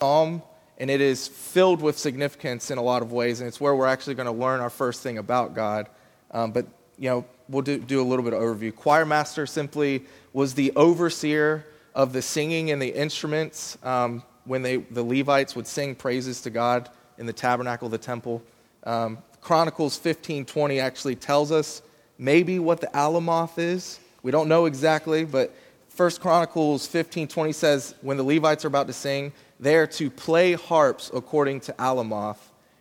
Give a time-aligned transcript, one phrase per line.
[0.00, 0.42] psalm,
[0.78, 3.86] and it is filled with significance in a lot of ways, and it's where we're
[3.86, 5.88] actually going to learn our first thing about God.
[6.30, 6.66] Um, but,
[6.98, 8.74] you know, we'll do, do a little bit of overview.
[8.74, 14.78] Choir master simply was the overseer of the singing and the instruments um, when they,
[14.78, 16.88] the Levites would sing praises to God
[17.18, 18.42] in the tabernacle, the temple.
[18.84, 21.82] Um, Chronicles 15:20 actually tells us
[22.18, 23.98] maybe what the alamoth is.
[24.22, 25.54] We don't know exactly, but
[25.88, 30.54] First Chronicles 15:20 says when the Levites are about to sing, they are to play
[30.54, 32.38] harps according to alamoth.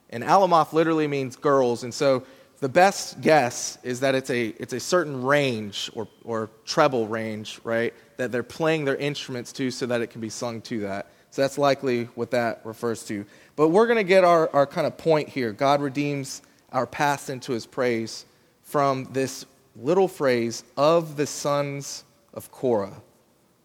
[0.10, 2.24] And alamoth literally means girls, and so
[2.60, 7.60] the best guess is that it's a, it's a certain range or, or treble range,
[7.64, 7.94] right?
[8.18, 11.08] That they're playing their instruments to so that it can be sung to that.
[11.32, 13.26] So that's likely what that refers to.
[13.56, 15.54] But we're going to get our, our kind of point here.
[15.54, 18.26] God redeems our past into his praise
[18.64, 22.04] from this little phrase of the sons
[22.34, 23.02] of Korah.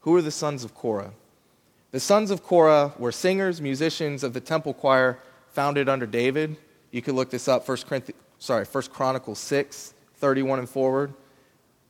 [0.01, 1.11] Who are the sons of Korah?
[1.95, 5.17] The sons of Korah were singers, musicians of the temple choir
[5.51, 6.57] founded under David.
[6.91, 11.13] You could look this up, 1 Corinthians, sorry, 1 Chronicles 6, 31 and forward.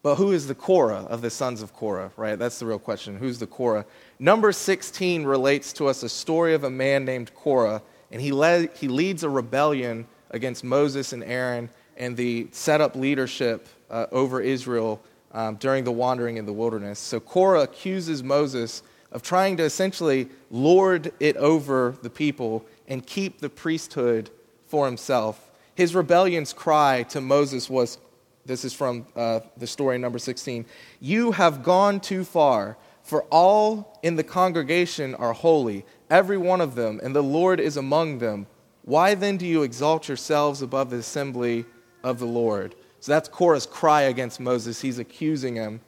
[0.03, 2.37] But who is the Korah of the sons of Korah, right?
[2.37, 3.17] That's the real question.
[3.17, 3.83] Who's the Korah?
[4.19, 8.73] Number 16 relates to us a story of a man named Korah, and he, led,
[8.75, 14.39] he leads a rebellion against Moses and Aaron and the set up leadership uh, over
[14.39, 16.99] Israel um, during the wandering in the wilderness.
[16.99, 18.83] So Korah accuses Moses
[19.15, 24.29] of trying to essentially lord it over the people and keep the priesthood
[24.67, 25.51] for himself.
[25.73, 27.97] His rebellion's cry to Moses was
[28.45, 30.65] this is from uh, the story number 16
[30.99, 36.75] You have gone too far, for all in the congregation are holy, every one of
[36.75, 38.47] them, and the Lord is among them.
[38.83, 41.65] Why then do you exalt yourselves above the assembly
[42.03, 42.75] of the Lord?
[42.99, 44.81] So that's Korah's cry against Moses.
[44.81, 45.79] He's accusing him.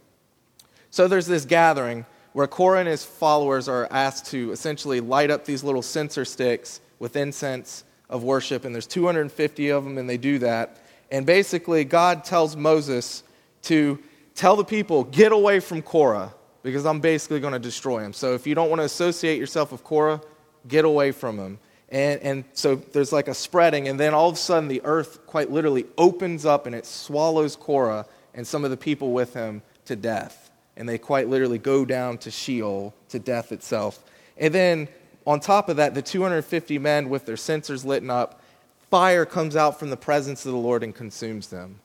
[0.92, 5.45] So there's this gathering where Korah and his followers are asked to essentially light up
[5.45, 10.17] these little censer sticks with incense of worship, and there's 250 of them, and they
[10.17, 10.78] do that.
[11.11, 13.23] And basically, God tells Moses
[13.64, 13.99] to
[14.36, 16.33] tell the people, get away from Korah,
[16.64, 18.14] because I'm basically going to destroy him.
[18.14, 20.21] So if you don't want to associate yourself with Korah,
[20.67, 21.59] get away from him.
[21.89, 25.26] And, and so there's like a spreading, and then all of a sudden the earth
[25.26, 29.61] quite literally opens up and it swallows Korah and some of the people with him
[29.86, 30.52] to death.
[30.77, 34.02] And they quite literally go down to Sheol, to death itself.
[34.38, 34.88] And then
[35.26, 38.42] on top of that, the 250 men with their censers lit up,
[38.89, 41.80] fire comes out from the presence of the Lord and consumes them.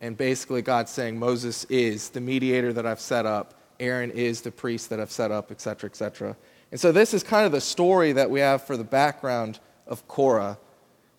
[0.00, 4.50] And basically, God's saying, Moses is the mediator that I've set up, Aaron is the
[4.50, 6.36] priest that I've set up, etc., etc.
[6.70, 10.06] And so this is kind of the story that we have for the background of
[10.06, 10.58] Korah.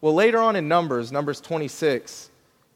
[0.02, 2.30] Well, later on in Numbers, Numbers 26,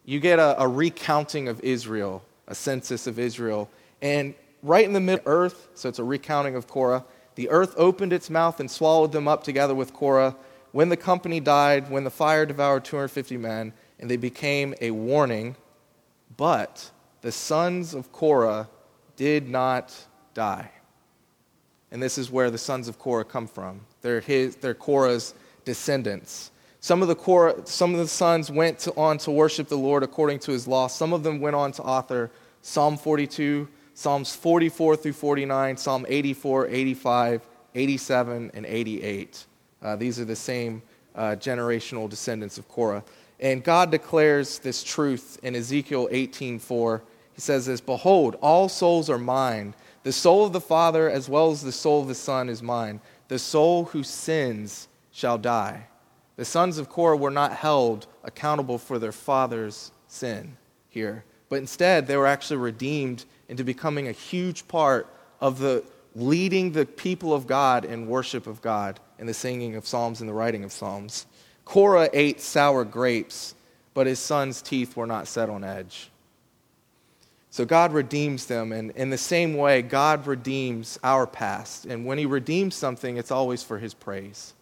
[0.06, 3.70] you get a, a recounting of Israel, a census of Israel.
[4.02, 4.34] And
[4.64, 7.06] right in the middle of earth, so it's a recounting of Korah,
[7.36, 10.36] the earth opened its mouth and swallowed them up together with Korah.
[10.72, 15.56] When the company died, when the fire devoured 250 men, and they became a warning,
[16.38, 18.70] but the sons of Korah
[19.16, 19.96] did not
[20.34, 20.72] die.
[21.92, 23.82] And this is where the sons of Korah come from.
[24.02, 25.34] They're, his, they're Korah's
[25.66, 26.52] descendants.
[26.82, 30.04] Some of the, Korah, some of the sons went to, on to worship the Lord
[30.04, 30.88] according to his law.
[30.88, 32.32] Some of them went on to author
[32.62, 33.68] Psalm 42,
[34.00, 37.46] Psalms 44 through 49, Psalm 84, 85,
[37.76, 39.46] 87, and 88.
[39.82, 40.82] Uh, these are the same
[41.16, 43.04] uh, generational descendants of Korah.
[43.42, 47.02] And God declares this truth in Ezekiel 18:4.
[47.34, 49.76] He says this, "Behold, all souls are mine.
[50.04, 53.02] The soul of the Father, as well as the soul of the Son, is mine.
[53.28, 55.88] The soul who sins shall die.
[56.38, 60.56] The sons of Korah were not held accountable for their father's sin
[60.88, 65.08] here, but instead they were actually redeemed into becoming a huge part
[65.42, 65.84] of the
[66.16, 70.30] leading the people of God in worship of God in the singing of psalms and
[70.30, 71.26] the writing of psalms.
[71.66, 73.54] Korah ate sour grapes,
[73.94, 76.10] but his son's teeth were not set on edge.
[77.52, 78.72] So God redeems them.
[78.72, 81.86] And in the same way, God redeems our past.
[81.86, 84.54] And when He redeems something, it's always for His praise.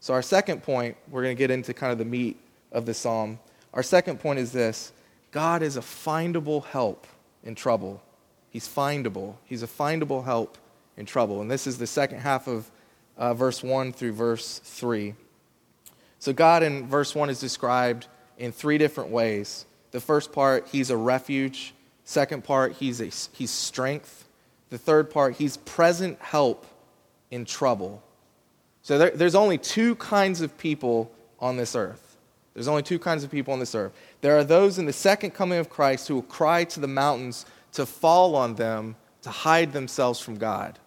[0.00, 2.40] So, our second point, we're going to get into kind of the meat
[2.72, 3.38] of the psalm.
[3.74, 4.92] Our second point is this
[5.30, 7.06] God is a findable help
[7.44, 8.02] in trouble.
[8.50, 9.36] He's findable.
[9.46, 10.58] He's a findable help
[10.96, 11.40] in trouble.
[11.40, 12.70] And this is the second half of
[13.16, 15.14] uh, verse 1 through verse 3.
[16.18, 18.06] So, God in verse 1 is described
[18.38, 19.64] in three different ways.
[19.92, 21.74] The first part, He's a refuge.
[22.10, 23.04] Second part, he's, a,
[23.36, 24.24] he's strength.
[24.70, 26.66] The third part, he's present help
[27.30, 28.02] in trouble.
[28.82, 32.16] So there, there's only two kinds of people on this earth.
[32.52, 33.92] There's only two kinds of people on this earth.
[34.22, 37.46] There are those in the second coming of Christ who will cry to the mountains
[37.72, 40.78] to fall on them to hide themselves from God.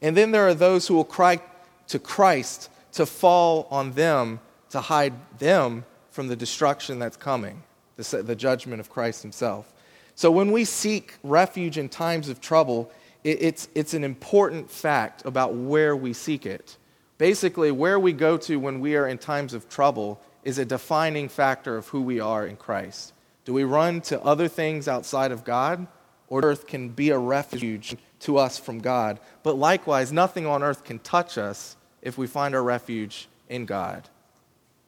[0.00, 1.40] And then there are those who will cry
[1.88, 4.40] to Christ to fall on them
[4.70, 7.62] to hide them from the destruction that's coming,
[7.96, 9.72] the, the judgment of Christ himself.
[10.14, 12.90] So when we seek refuge in times of trouble,
[13.24, 16.76] it, it's, it's an important fact about where we seek it.
[17.18, 21.28] Basically, where we go to when we are in times of trouble is a defining
[21.28, 23.12] factor of who we are in Christ.
[23.44, 25.86] Do we run to other things outside of God?
[26.32, 29.20] Or earth can be a refuge to us from God.
[29.42, 34.08] But likewise, nothing on earth can touch us if we find our refuge in God.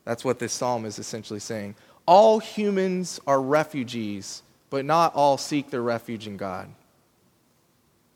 [0.06, 1.74] That's what this psalm is essentially saying.
[2.06, 6.70] All humans are refugees, but not all seek their refuge in God.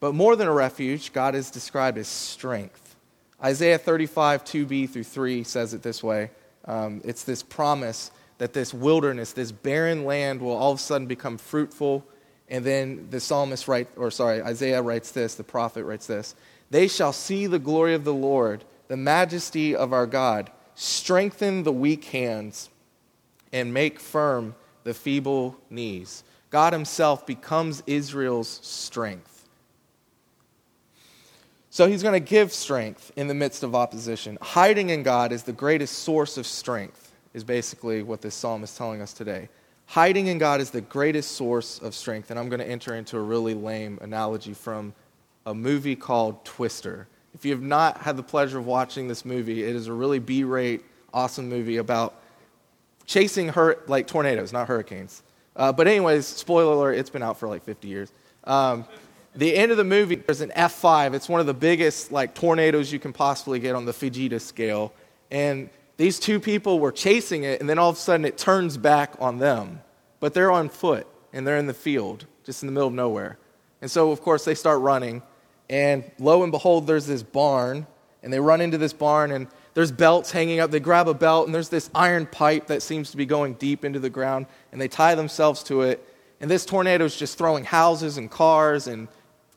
[0.00, 2.96] But more than a refuge, God is described as strength.
[3.44, 6.30] Isaiah 35, 2b through 3 says it this way
[6.64, 11.06] um, it's this promise that this wilderness, this barren land, will all of a sudden
[11.06, 12.06] become fruitful.
[12.48, 16.34] And then the psalmist writes, or sorry, Isaiah writes this, the prophet writes this
[16.70, 21.72] They shall see the glory of the Lord, the majesty of our God, strengthen the
[21.72, 22.70] weak hands,
[23.52, 24.54] and make firm
[24.84, 26.24] the feeble knees.
[26.50, 29.38] God Himself becomes Israel's strength.
[31.70, 34.38] So he's going to give strength in the midst of opposition.
[34.40, 38.74] Hiding in God is the greatest source of strength, is basically what this psalm is
[38.74, 39.48] telling us today.
[39.88, 42.30] Hiding in God is the greatest source of strength.
[42.30, 44.92] And I'm going to enter into a really lame analogy from
[45.46, 47.08] a movie called Twister.
[47.34, 50.18] If you have not had the pleasure of watching this movie, it is a really
[50.18, 52.20] B rate, awesome movie about
[53.06, 55.22] chasing hur- like tornadoes, not hurricanes.
[55.56, 58.12] Uh, but, anyways, spoiler alert, it's been out for like 50 years.
[58.44, 58.84] Um,
[59.34, 61.14] the end of the movie, there's an F5.
[61.14, 64.92] It's one of the biggest like tornadoes you can possibly get on the Fujita scale.
[65.30, 68.78] And these two people were chasing it, and then all of a sudden it turns
[68.78, 69.82] back on them.
[70.20, 73.36] But they're on foot, and they're in the field, just in the middle of nowhere.
[73.82, 75.22] And so, of course, they start running.
[75.68, 77.86] And lo and behold, there's this barn,
[78.22, 80.70] and they run into this barn, and there's belts hanging up.
[80.70, 83.84] They grab a belt, and there's this iron pipe that seems to be going deep
[83.84, 86.04] into the ground, and they tie themselves to it.
[86.40, 89.08] And this tornado is just throwing houses and cars and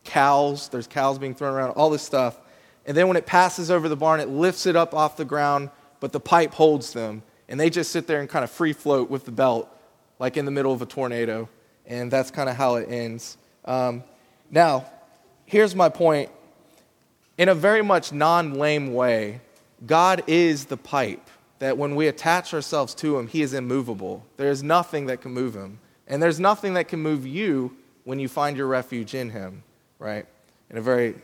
[0.03, 0.69] cows.
[0.69, 2.39] There's cows being thrown around, all this stuff.
[2.85, 5.69] And then when it passes over the barn, it lifts it up off the ground,
[6.01, 7.23] but the pipe holds them.
[7.47, 9.69] And they just sit there and kind of free float with the belt,
[10.19, 11.47] like in the middle of a tornado.
[11.85, 13.37] And that's kind of how it ends.
[13.63, 14.03] Um,
[14.49, 14.85] now,
[15.45, 16.29] here's my point.
[17.37, 19.39] In a very much non lame way,
[19.85, 24.25] God is the pipe that when we attach ourselves to Him, He is immovable.
[24.35, 25.79] There's nothing that can move Him.
[26.07, 29.63] And there's nothing that can move you when you find your refuge in Him
[30.01, 30.25] right?
[30.71, 31.15] In a very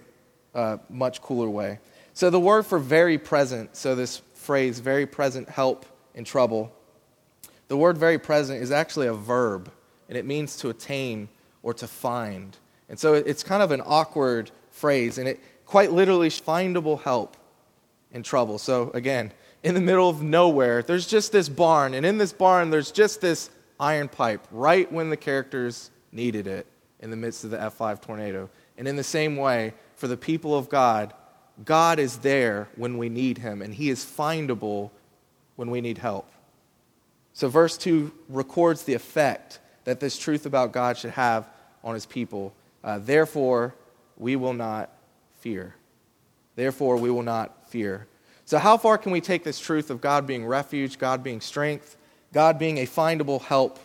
[0.56, 1.80] uh, much cooler way.
[2.14, 5.86] So the word for very present, so this phrase, very present help
[6.16, 6.72] in trouble,
[7.68, 9.70] the word very present is actually a verb,
[10.08, 11.28] and it means to attain
[11.64, 12.56] or to find.
[12.88, 17.36] And so it's kind of an awkward phrase, and it quite literally findable help
[18.14, 18.58] in trouble.
[18.58, 19.34] So again,
[19.64, 23.20] in the middle of nowhere, there's just this barn, and in this barn, there's just
[23.20, 23.50] this
[23.82, 26.66] iron pipe right when the characters needed it
[27.02, 28.50] in the midst of the F5 tornado.
[28.78, 31.14] And in the same way, for the people of God,
[31.66, 34.92] God is there when we need him, and he is findable
[35.56, 36.30] when we need help.
[37.34, 41.48] So, verse 2 records the effect that this truth about God should have
[41.84, 42.54] on his people.
[42.84, 43.76] Uh, Therefore,
[44.18, 44.90] we will not
[45.40, 45.76] fear.
[46.56, 48.08] Therefore, we will not fear.
[48.46, 51.98] So, how far can we take this truth of God being refuge, God being strength,
[52.34, 53.80] God being a findable help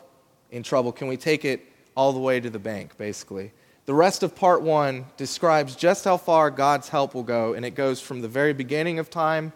[0.51, 0.93] in trouble?
[0.93, 3.53] Can we take it all the way to the bank, basically?
[3.85, 7.75] The rest of part one describes just how far God's help will go, and it
[7.75, 9.53] goes from the very beginning of time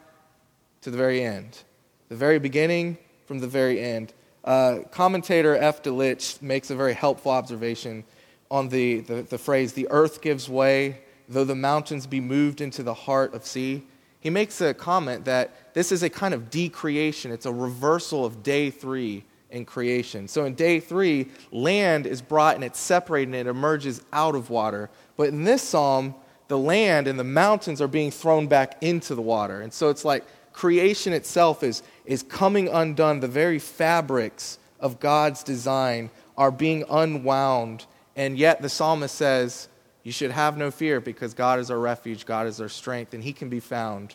[0.81, 1.63] to the very end.
[2.09, 4.13] The very beginning from the very end.
[4.45, 5.81] Uh, commentator F.
[5.83, 8.03] Delitzsch makes a very helpful observation
[8.51, 12.83] on the, the, the phrase, the earth gives way, though the mountains be moved into
[12.83, 13.85] the heart of sea.
[14.21, 18.43] He makes a comment that this is a kind of decreation, it's a reversal of
[18.43, 20.29] day three in creation.
[20.29, 24.51] So in day three, land is brought and it's separated and it emerges out of
[24.51, 24.91] water.
[25.17, 26.15] But in this psalm,
[26.49, 29.61] the land and the mountains are being thrown back into the water.
[29.61, 33.21] And so it's like creation itself is, is coming undone.
[33.21, 37.87] The very fabrics of God's design are being unwound.
[38.15, 39.69] And yet the psalmist says,
[40.03, 43.23] You should have no fear because God is our refuge, God is our strength, and
[43.23, 44.15] He can be found.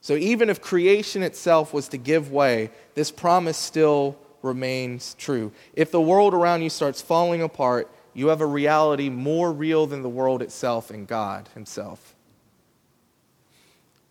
[0.00, 5.52] So even if creation itself was to give way, this promise still remains true.
[5.74, 10.02] If the world around you starts falling apart, you have a reality more real than
[10.02, 12.14] the world itself and God Himself.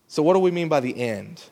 [0.06, 1.42] So, what do we mean by the end?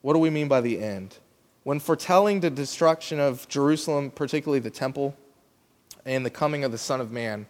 [0.00, 1.18] What do we mean by the end?
[1.62, 5.14] When foretelling the destruction of Jerusalem, particularly the temple,
[6.06, 7.46] and the coming of the Son of Man,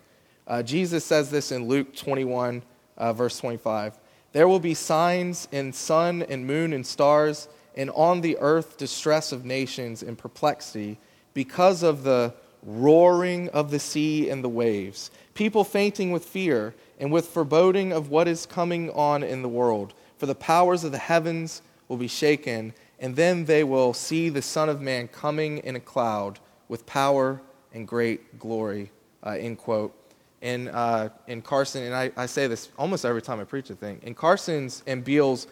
[0.48, 2.62] uh, Jesus says this in Luke 21,
[2.96, 3.96] uh, verse 25.
[4.32, 9.32] There will be signs in sun and moon and stars, and on the earth distress
[9.32, 10.98] of nations and perplexity
[11.34, 17.10] because of the roaring of the sea and the waves, people fainting with fear and
[17.10, 19.94] with foreboding of what is coming on in the world.
[20.18, 24.42] For the powers of the heavens will be shaken, and then they will see the
[24.42, 27.40] Son of Man coming in a cloud with power
[27.72, 28.90] and great glory.
[29.24, 29.94] Uh, end quote.
[30.42, 33.74] In, uh, in Carson, and I, I say this almost every time I preach a
[33.74, 35.46] thing, in Carson's and Beale's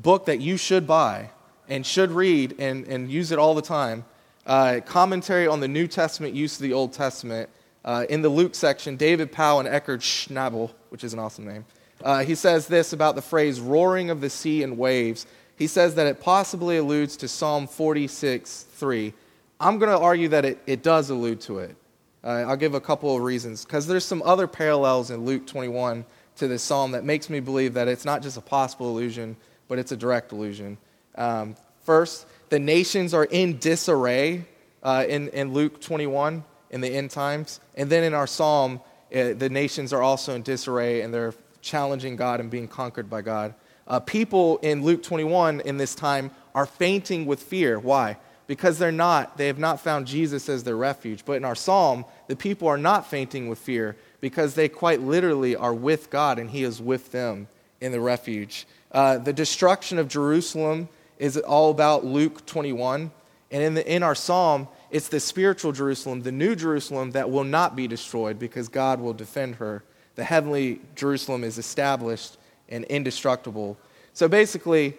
[0.00, 1.30] book that you should buy
[1.68, 4.04] and should read and, and use it all the time,
[4.46, 7.48] uh, commentary on the New Testament use of the Old Testament.
[7.82, 11.64] Uh, in the Luke section, David Pao and Eckhard Schnabel, which is an awesome name,
[12.02, 15.26] uh, he says this about the phrase roaring of the sea and waves.
[15.56, 19.14] He says that it possibly alludes to Psalm 46 3.
[19.60, 21.76] I'm going to argue that it, it does allude to it.
[22.24, 26.04] Uh, I'll give a couple of reasons because there's some other parallels in Luke 21
[26.36, 29.36] to this psalm that makes me believe that it's not just a possible allusion,
[29.70, 30.76] but it's a direct allusion.
[31.14, 34.44] Um, first, the nations are in disarray
[34.82, 37.60] uh, in, in Luke 21 in the end times.
[37.76, 38.80] And then in our psalm,
[39.14, 43.22] uh, the nations are also in disarray and they're challenging God and being conquered by
[43.22, 43.54] God.
[43.86, 47.78] Uh, people in Luke 21 in this time are fainting with fear.
[47.78, 48.16] Why?
[48.48, 51.24] Because they're not, they have not found Jesus as their refuge.
[51.24, 55.54] But in our psalm, the people are not fainting with fear because they quite literally
[55.54, 57.46] are with God and He is with them
[57.80, 58.66] in the refuge.
[58.92, 63.10] Uh, the destruction of Jerusalem is all about Luke 21.
[63.52, 67.44] And in, the, in our psalm, it's the spiritual Jerusalem, the new Jerusalem, that will
[67.44, 69.84] not be destroyed because God will defend her.
[70.16, 72.36] The heavenly Jerusalem is established
[72.68, 73.78] and indestructible.
[74.12, 74.94] So basically,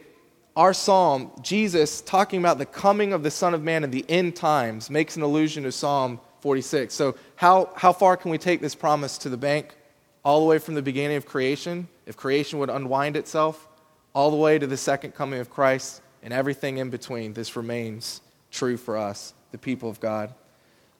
[0.56, 4.36] our psalm, Jesus talking about the coming of the Son of Man in the end
[4.36, 6.94] times, makes an allusion to Psalm 46.
[6.94, 9.76] So, how, how far can we take this promise to the bank?
[10.24, 13.68] All the way from the beginning of creation, if creation would unwind itself,
[14.14, 18.22] all the way to the second coming of Christ, and everything in between, this remains
[18.52, 20.34] true for us, the people of God.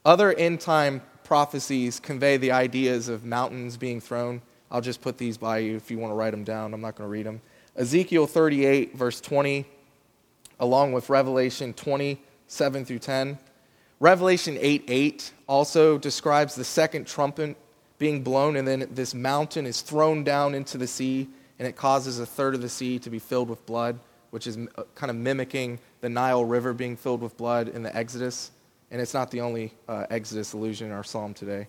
[0.04, 4.42] Other end time prophecies convey the ideas of mountains being thrown.
[4.72, 6.74] I'll just put these by you if you want to write them down.
[6.74, 7.42] I'm not going to read them.
[7.76, 9.66] Ezekiel 38, verse 20,
[10.60, 13.38] along with Revelation 27 through 10.
[14.00, 17.56] Revelation 8 8 also describes the second trumpet
[18.00, 21.30] being blown, and then this mountain is thrown down into the sea,
[21.62, 23.98] and it causes a third of the sea to be filled with blood
[24.32, 27.96] which is uh, kind of mimicking the Nile River being filled with blood in the
[27.96, 28.52] Exodus.
[28.90, 31.68] And it's not the only uh, Exodus allusion in our psalm today.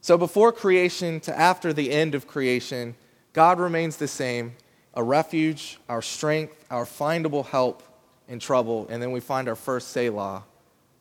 [0.00, 2.94] So, before creation to after the end of creation,
[3.32, 4.54] God remains the same
[4.94, 7.82] a refuge, our strength, our findable help
[8.28, 8.86] in trouble.
[8.90, 10.44] And then we find our first Selah,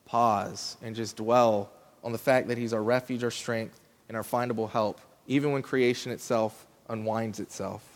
[0.05, 1.71] pause, and just dwell
[2.03, 5.61] on the fact that He's our refuge, our strength, and our findable help, even when
[5.61, 7.90] creation itself unwinds itself.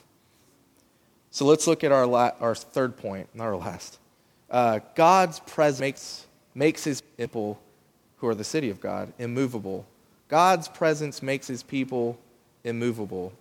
[1.36, 4.00] So let's look at our, la- our third point, not our last.
[4.50, 6.26] Uh, God's presence makes,
[6.56, 7.60] makes his people,
[8.20, 9.86] who are the city of God, immovable.
[10.30, 12.18] God's presence makes his people
[12.64, 13.34] immovable.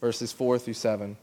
[0.00, 1.16] Verses 4 through 7.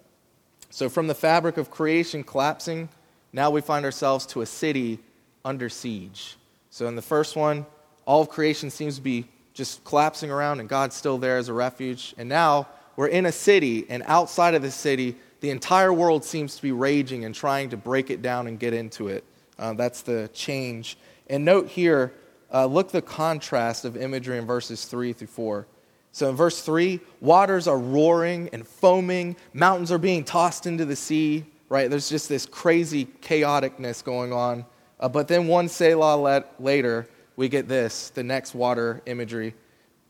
[0.70, 2.90] So, from the fabric of creation collapsing,
[3.32, 5.00] now we find ourselves to a city
[5.46, 6.36] under siege.
[6.70, 7.66] So, in the first one,
[8.04, 11.54] all of creation seems to be just collapsing around, and God's still there as a
[11.54, 12.14] refuge.
[12.18, 16.55] And now we're in a city, and outside of the city, the entire world seems
[16.55, 19.24] to be raging and trying to break it down and get into it.
[19.58, 20.98] Uh, that's the change.
[21.27, 22.13] And note here,
[22.53, 25.67] uh, look the contrast of imagery in verses 3 through 4.
[26.12, 30.96] So in verse 3, waters are roaring and foaming, mountains are being tossed into the
[30.96, 31.89] sea, right?
[31.89, 34.65] There's just this crazy chaoticness going on.
[35.00, 39.53] Uh, but then one Selah let, later, we get this the next water imagery.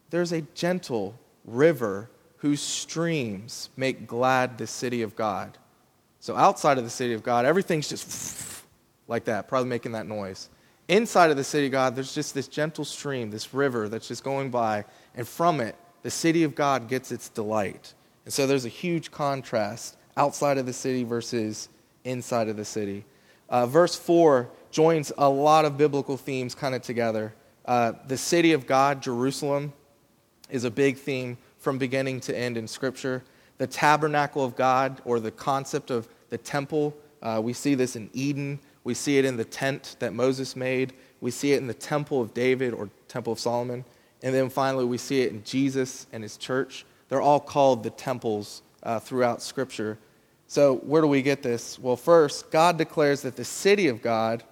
[0.10, 1.14] There's a gentle
[1.46, 2.10] river
[2.40, 5.58] whose streams make glad the city of God.
[6.20, 8.64] So outside of the city of God, everything's just
[9.08, 10.50] like that, probably making that noise.
[10.88, 14.24] Inside of the city of God, there's just this gentle stream, this river that's just
[14.24, 17.94] going by, and from it, the city of God gets its delight.
[18.26, 21.70] And so there's a huge contrast outside of the city versus
[22.06, 23.06] inside of the city.
[23.50, 27.34] Uh, verse 4 joins a lot of biblical themes kind of together.
[27.66, 29.74] Uh, the city of God, Jerusalem,
[30.50, 33.24] is a big theme from beginning to end in Scripture.
[33.58, 38.10] The tabernacle of God, or the concept of the temple, uh, we see this in
[38.14, 38.60] Eden.
[38.84, 40.94] We see it in the tent that Moses made.
[41.22, 43.84] We see it in the temple of David or temple of Solomon.
[44.24, 46.86] And then finally, we see it in Jesus and his church.
[47.10, 49.98] They're all called the temples uh, throughout Scripture.
[50.48, 51.78] So, where do we get this?
[51.78, 54.44] Well, first, God declares that the city of God,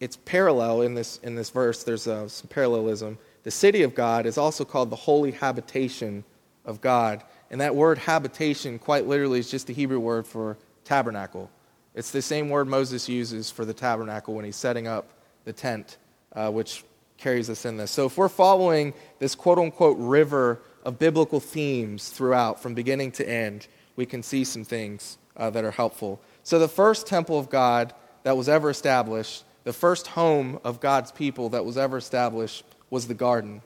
[0.00, 3.18] it's parallel in this, in this verse, there's uh, some parallelism.
[3.48, 6.22] The city of God is also called the holy habitation
[6.66, 7.24] of God.
[7.50, 11.48] And that word habitation, quite literally, is just the Hebrew word for tabernacle.
[11.94, 15.08] It's the same word Moses uses for the tabernacle when he's setting up
[15.46, 15.96] the tent,
[16.34, 16.84] uh, which
[17.16, 17.90] carries us in this.
[17.90, 23.26] So if we're following this quote unquote river of biblical themes throughout, from beginning to
[23.26, 26.20] end, we can see some things uh, that are helpful.
[26.42, 31.12] So the first temple of God that was ever established, the first home of God's
[31.12, 33.62] people that was ever established, was the garden,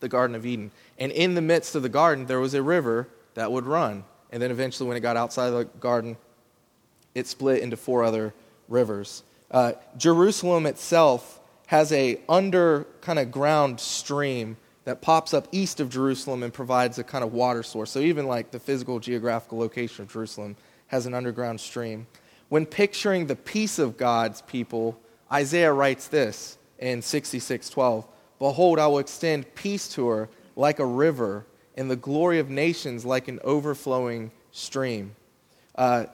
[0.00, 0.70] the Garden of Eden.
[0.98, 4.04] And in the midst of the garden, there was a river that would run.
[4.30, 6.16] And then eventually, when it got outside of the garden,
[7.14, 8.34] it split into four other
[8.68, 9.22] rivers.
[9.50, 15.90] Uh, Jerusalem itself has a under kind of ground stream that pops up east of
[15.90, 17.90] Jerusalem and provides a kind of water source.
[17.90, 20.56] So even like the physical geographical location of Jerusalem
[20.88, 22.06] has an underground stream.
[22.48, 25.00] When picturing the peace of God's people,
[25.32, 28.04] Isaiah writes this in 66:12,
[28.38, 33.04] "Behold, I will extend peace to her like a river, and the glory of nations
[33.04, 35.14] like an overflowing stream."
[35.74, 36.06] Uh,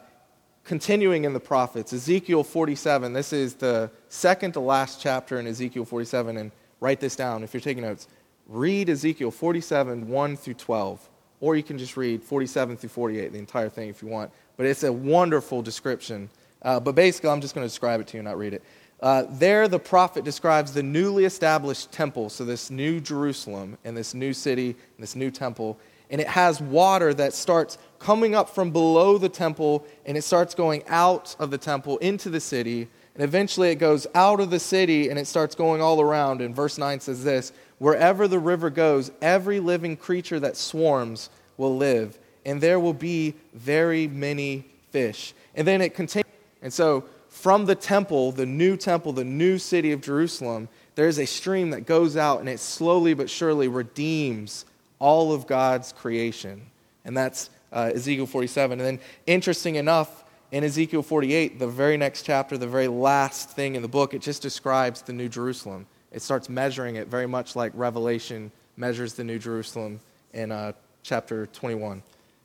[0.64, 5.84] continuing in the prophets, Ezekiel 47, this is the second to last chapter in Ezekiel
[5.84, 8.08] 47, and write this down if you're taking notes.
[8.48, 11.08] Read Ezekiel 47, 1 through 12,
[11.40, 14.30] or you can just read 47 through 48, the entire thing if you want.
[14.56, 16.28] But it's a wonderful description.
[16.60, 18.62] Uh, but basically, I'm just going to describe it to you, not read it.
[19.02, 24.14] Uh, there, the prophet describes the newly established temple, so this new Jerusalem and this
[24.14, 25.76] new city and this new temple,
[26.08, 30.54] and it has water that starts coming up from below the temple and it starts
[30.54, 32.86] going out of the temple into the city.
[33.14, 36.40] And eventually it goes out of the city and it starts going all around.
[36.40, 41.76] And verse 9 says this Wherever the river goes, every living creature that swarms will
[41.76, 45.32] live, and there will be very many fish.
[45.54, 46.30] And then it continues.
[46.60, 51.18] And so, from the temple, the new temple, the new city of Jerusalem, there is
[51.18, 54.66] a stream that goes out and it slowly but surely redeems
[54.98, 56.60] all of God's creation.
[57.06, 58.78] And that's uh, Ezekiel 47.
[58.78, 63.76] And then, interesting enough, in Ezekiel 48, the very next chapter, the very last thing
[63.76, 65.86] in the book, it just describes the New Jerusalem.
[66.12, 70.00] It starts measuring it very much like Revelation measures the New Jerusalem
[70.34, 72.02] in uh, chapter 21.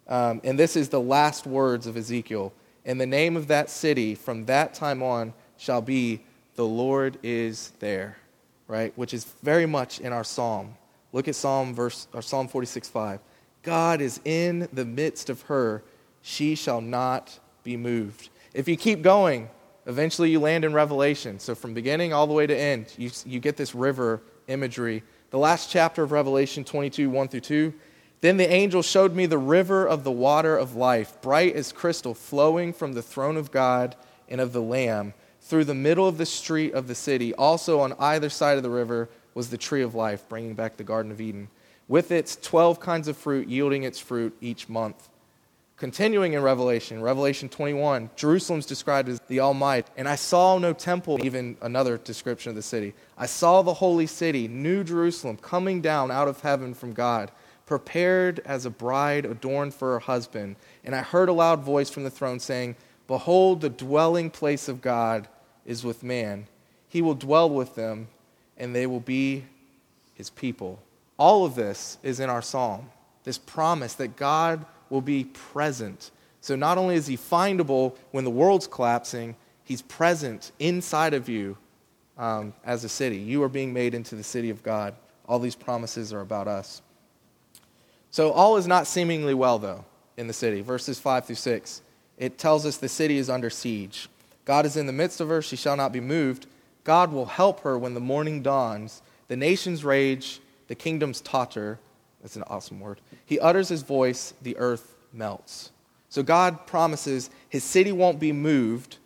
[0.08, 2.54] Um, and this is the last words of Ezekiel.
[2.88, 6.24] And the name of that city from that time on shall be
[6.56, 8.18] the Lord is there,
[8.68, 8.92] right?
[8.98, 10.76] Which is very much in our psalm.
[11.12, 13.20] Look at Psalm verse or Psalm 46 5.
[13.62, 15.84] God is in the midst of her,
[16.22, 18.30] she shall not be moved.
[18.54, 19.50] If you keep going,
[19.86, 21.40] eventually you land in Revelation.
[21.40, 25.04] So from beginning all the way to end, you, you get this river imagery.
[25.32, 27.74] The last chapter of Revelation 22, 1 through 2.
[28.22, 32.14] Then the angel showed me the river of the water of life, bright as crystal,
[32.14, 33.96] flowing from the throne of God
[34.28, 37.34] and of the Lamb through the middle of the street of the city.
[37.36, 40.84] Also on either side of the river was the tree of life, bringing back the
[40.84, 41.48] Garden of Eden,
[41.88, 45.10] with its 12 kinds of fruit, yielding its fruit each month.
[45.78, 49.88] Continuing in Revelation, Revelation 21, Jerusalem's described as the Almighty.
[49.96, 52.96] And I saw no temple, even another description of the city.
[53.16, 57.32] I saw the holy city, New Jerusalem, coming down out of heaven from God,
[57.68, 60.56] prepared as a bride adorned for her husband.
[60.84, 62.76] And I heard a loud voice from the throne saying,
[63.08, 65.28] Behold, the dwelling place of God
[65.66, 66.48] is with man.
[66.90, 68.08] He will dwell with them,
[68.58, 69.46] and they will be
[70.16, 70.82] his people.
[71.18, 72.90] All of this is in our psalm.
[73.24, 76.12] This promise that God will be present.
[76.40, 81.58] So not only is he findable when the world's collapsing, he's present inside of you
[82.18, 83.18] um, as a city.
[83.18, 84.96] You are being made into the city of God.
[85.28, 86.82] All these promises are about us.
[88.12, 90.62] So all is not seemingly well, though, in the city.
[90.62, 91.82] Verses 5 through 6.
[92.18, 94.10] It tells us the city is under siege.
[94.46, 96.48] God is in the midst of her, she shall not be moved.
[96.84, 99.02] God will help her when the morning dawns.
[99.28, 101.80] The nations rage, the kingdoms totter.
[102.22, 103.02] That's an awesome word.
[103.26, 105.72] He utters his voice, the earth melts.
[106.10, 108.98] So God promises his city won't be moved.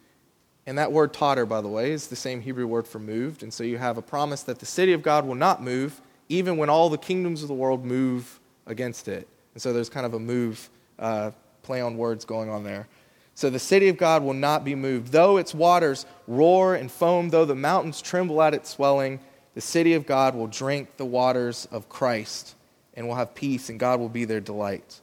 [0.68, 3.42] And that word totter, by the way, is the same Hebrew word for moved.
[3.42, 6.58] And so you have a promise that the city of God will not move, even
[6.58, 9.28] when all the kingdoms of the world move against it.
[9.54, 10.69] And so there's kind of a move,
[11.00, 11.32] uh,
[11.63, 12.88] play on words going on there.
[13.34, 15.12] So the city of God will not be moved.
[15.12, 19.19] Though its waters roar and foam, though the mountains tremble at its swelling,
[19.56, 22.56] the city of God will drink the waters of Christ
[22.93, 25.00] and will have peace, and God will be their delight.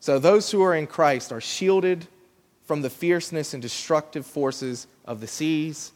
[0.00, 2.06] So those who are in Christ are shielded
[2.64, 5.92] from the fierceness and destructive forces of the seas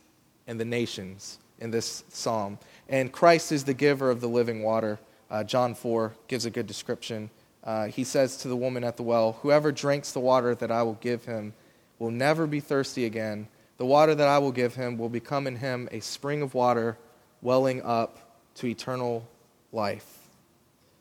[0.46, 2.58] and the nations in this psalm.
[2.88, 4.98] And Christ is the giver of the living water.
[5.32, 7.30] Uh, John 4 gives a good description.
[7.64, 10.82] Uh, he says to the woman at the well, Whoever drinks the water that I
[10.82, 11.54] will give him
[11.98, 13.48] will never be thirsty again.
[13.78, 16.98] The water that I will give him will become in him a spring of water
[17.40, 19.26] welling up to eternal
[19.72, 20.18] life.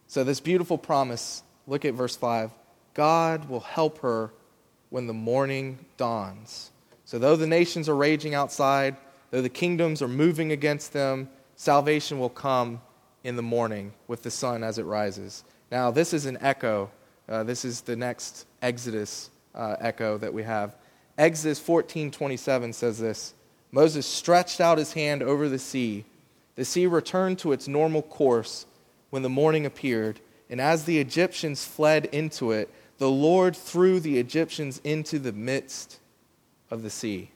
[0.07, 2.51] So, this beautiful promise Look at verse 5.
[2.93, 4.31] God will help her
[4.89, 6.71] when the morning dawns.
[7.05, 8.95] So, though the nations are raging outside,
[9.29, 12.81] though the kingdoms are moving against them, salvation will come
[13.23, 15.43] in the morning with the sun as it rises.
[15.71, 16.91] Now, this is an echo.
[17.29, 20.75] Uh, this is the next Exodus uh, echo that we have.
[21.17, 23.34] Exodus 14:27 says this:
[23.71, 26.05] Moses stretched out his hand over the sea.
[26.55, 28.65] The sea returned to its normal course
[29.10, 34.19] when the morning appeared, and as the Egyptians fled into it, the Lord threw the
[34.19, 35.99] Egyptians into the midst
[36.69, 37.31] of the sea.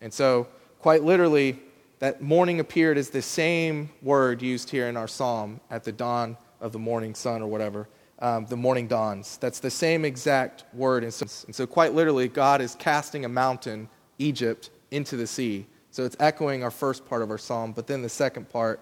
[0.00, 0.46] And so,
[0.78, 1.60] quite literally,
[2.00, 6.36] that morning appeared is the same word used here in our psalm at the dawn
[6.60, 7.88] of the morning sun or whatever.
[8.18, 9.38] Um, the morning dawns.
[9.38, 11.04] That's the same exact word.
[11.04, 15.66] And so, and so, quite literally, God is casting a mountain, Egypt, into the sea.
[15.90, 17.72] So it's echoing our first part of our psalm.
[17.72, 18.80] But then the second part,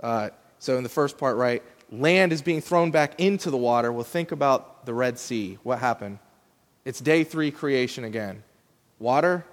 [0.00, 3.92] uh, so in the first part, right, land is being thrown back into the water.
[3.92, 5.58] Well, think about the Red Sea.
[5.64, 6.20] What happened?
[6.84, 8.44] It's day three creation again.
[9.00, 9.44] Water,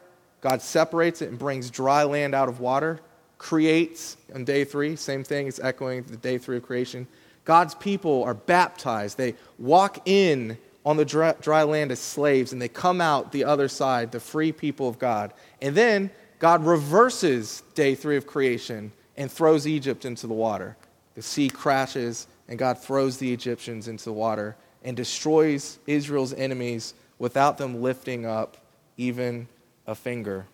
[0.46, 3.00] God separates it and brings dry land out of water,
[3.40, 4.96] creates on day three.
[4.96, 7.08] Same thing, it's echoing the day three of creation.
[7.46, 9.18] God's people are baptized.
[9.18, 10.56] They walk in
[10.86, 14.20] on the dry, dry land as slaves and they come out the other side, the
[14.20, 15.34] free people of God.
[15.64, 20.78] And then God reverses day three of creation and throws Egypt into the water.
[21.16, 26.94] The sea crashes, and God throws the Egyptians into the water and destroys Israel's enemies
[27.18, 28.58] without them lifting up
[28.96, 29.48] even
[29.88, 30.46] a finger.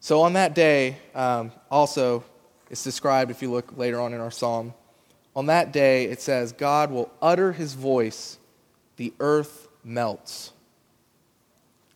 [0.00, 2.24] So on that day, um, also,
[2.70, 4.74] it's described if you look later on in our psalm.
[5.34, 8.38] On that day, it says, God will utter his voice,
[8.96, 10.52] the earth melts.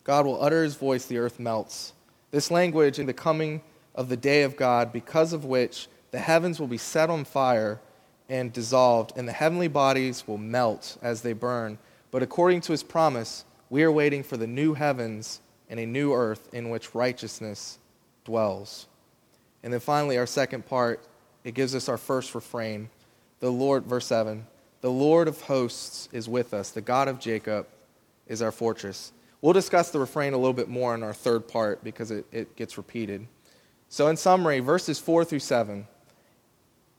[0.03, 1.93] God will utter his voice, the earth melts.
[2.31, 3.61] This language in the coming
[3.95, 7.79] of the day of God, because of which the heavens will be set on fire
[8.29, 11.77] and dissolved, and the heavenly bodies will melt as they burn.
[12.11, 16.13] But according to his promise, we are waiting for the new heavens and a new
[16.13, 17.79] earth in which righteousness
[18.25, 18.87] dwells.
[19.63, 21.01] And then finally, our second part,
[21.43, 22.89] it gives us our first refrain.
[23.39, 24.45] The Lord, verse 7
[24.81, 27.67] The Lord of hosts is with us, the God of Jacob
[28.27, 29.11] is our fortress.
[29.41, 32.55] We'll discuss the refrain a little bit more in our third part because it, it
[32.55, 33.27] gets repeated.
[33.89, 35.85] So, in summary, verses 4 through 7,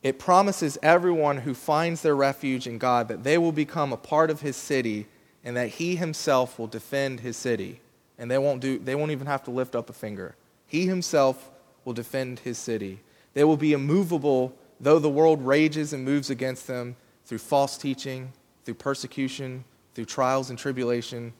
[0.02, 4.30] it promises everyone who finds their refuge in God that they will become a part
[4.30, 5.06] of his city
[5.42, 7.80] and that he himself will defend his city.
[8.18, 10.36] And they won't, do, they won't even have to lift up a finger.
[10.66, 11.50] He himself
[11.84, 13.00] will defend his city.
[13.34, 16.96] They will be immovable, though the world rages and moves against them
[17.26, 18.32] through false teaching,
[18.64, 21.32] through persecution, through trials and tribulation.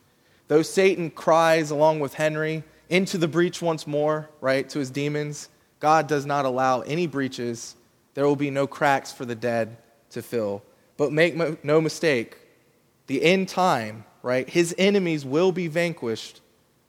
[0.49, 5.49] Though Satan cries along with Henry into the breach once more, right, to his demons,
[5.81, 7.77] God does not allow any breaches.
[8.15, 9.77] There will be no cracks for the dead
[10.11, 10.63] to fill.
[10.97, 11.35] But make
[11.65, 12.37] no mistake,
[13.07, 16.41] the end time, right, his enemies will be vanquished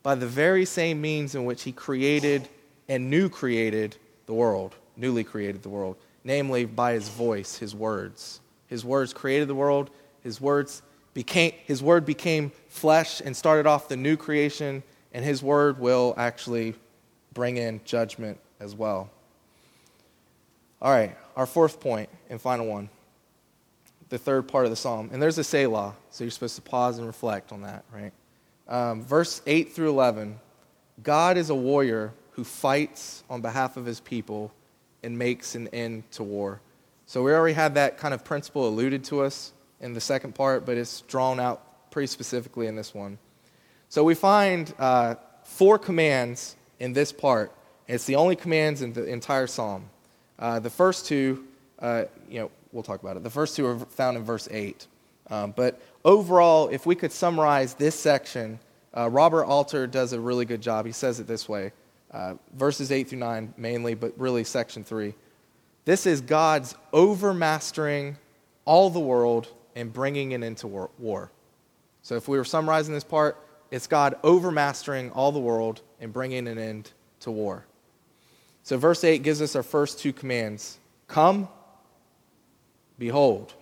[0.06, 2.48] by the very same means in which he created
[2.88, 8.40] and new created the world, newly created the world, namely by his voice, his words.
[8.68, 9.90] His words created the world,
[10.22, 10.84] his words
[11.16, 16.14] became, his word became flesh and started off the new creation, and his word will
[16.18, 16.76] actually
[17.34, 19.10] bring in judgment as well.
[20.84, 22.90] All right, our fourth point and final one,
[24.10, 25.10] the third part of the psalm.
[25.12, 28.14] And there's a Selah, so you're supposed to pause and reflect on that, right?
[28.68, 30.40] Um, verse 8 through 11
[31.04, 34.52] God is a warrior who fights on behalf of his people
[35.04, 36.62] and makes an end to war.
[37.06, 40.66] So we already had that kind of principle alluded to us in the second part,
[40.66, 43.18] but it's drawn out pretty specifically in this one.
[43.90, 47.52] So we find uh, four commands in this part.
[47.88, 49.90] It's the only commands in the entire psalm.
[50.40, 51.46] Uh, the first two,
[51.80, 53.24] uh, you know, we'll talk about it.
[53.24, 54.88] The first two are found in verse 8.
[55.30, 58.60] Um, but overall, if we could summarize this section,
[58.96, 60.86] uh, Robert Alter does a really good job.
[60.86, 61.72] He says it this way
[62.12, 65.14] uh, verses 8 through 9 mainly, but really section 3.
[65.84, 68.16] This is God's overmastering
[68.64, 71.32] all the world and bringing it into war.
[72.02, 73.38] So if we were summarizing this part,
[73.72, 77.66] it's God overmastering all the world and bringing an end to war.
[78.64, 81.50] So verse 8 gives us our first two commands Come,
[82.98, 83.54] behold.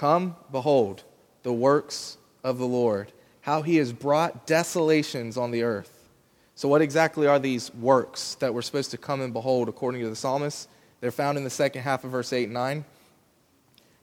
[0.00, 1.02] Come, behold
[1.42, 6.08] the works of the Lord, how he has brought desolations on the earth.
[6.54, 10.08] So, what exactly are these works that we're supposed to come and behold according to
[10.08, 10.70] the psalmist?
[11.02, 12.84] They're found in the second half of verse 8 and 9.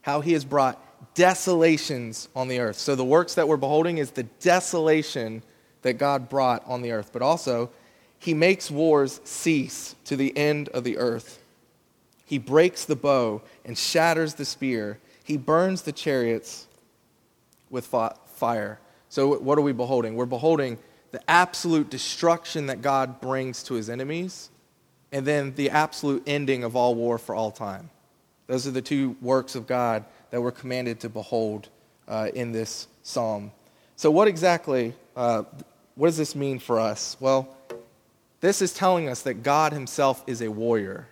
[0.02, 0.80] How he has brought
[1.16, 2.76] desolations on the earth.
[2.76, 5.42] So the works that we're beholding is the desolation
[5.82, 7.10] that God brought on the earth.
[7.12, 7.70] But also,
[8.20, 11.42] he makes wars cease to the end of the earth.
[12.24, 15.00] He breaks the bow and shatters the spear.
[15.28, 16.66] He burns the chariots
[17.68, 18.80] with fire.
[19.10, 20.16] So, what are we beholding?
[20.16, 20.78] We're beholding
[21.10, 24.48] the absolute destruction that God brings to his enemies,
[25.12, 27.90] and then the absolute ending of all war for all time.
[28.46, 31.68] Those are the two works of God that we're commanded to behold
[32.08, 33.52] uh, in this psalm.
[33.96, 35.42] So, what exactly, uh,
[35.94, 37.18] what does this mean for us?
[37.20, 37.54] Well,
[38.40, 41.06] this is telling us that God himself is a warrior,